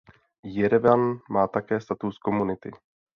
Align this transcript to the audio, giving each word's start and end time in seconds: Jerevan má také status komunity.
Jerevan 0.43 1.19
má 1.29 1.47
také 1.47 1.79
status 1.81 2.17
komunity. 2.19 2.71